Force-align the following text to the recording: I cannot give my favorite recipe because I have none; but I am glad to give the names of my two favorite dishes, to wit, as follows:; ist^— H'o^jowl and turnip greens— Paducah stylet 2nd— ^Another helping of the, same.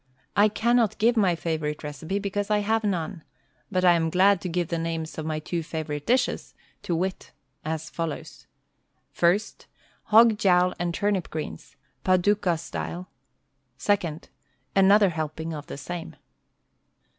I 0.35 0.47
cannot 0.49 0.97
give 0.97 1.15
my 1.15 1.35
favorite 1.35 1.83
recipe 1.83 2.17
because 2.17 2.49
I 2.49 2.61
have 2.65 2.83
none; 2.83 3.23
but 3.71 3.85
I 3.85 3.93
am 3.93 4.09
glad 4.09 4.41
to 4.41 4.49
give 4.49 4.69
the 4.69 4.79
names 4.79 5.19
of 5.19 5.27
my 5.27 5.37
two 5.37 5.61
favorite 5.61 6.07
dishes, 6.07 6.55
to 6.81 6.95
wit, 6.95 7.33
as 7.63 7.91
follows:; 7.91 8.47
ist^— 9.15 9.65
H'o^jowl 10.11 10.73
and 10.79 10.91
turnip 10.91 11.29
greens— 11.29 11.75
Paducah 12.03 12.57
stylet 12.57 13.05
2nd— 13.77 14.23
^Another 14.75 15.11
helping 15.11 15.53
of 15.53 15.67
the, 15.67 15.77
same. 15.77 16.15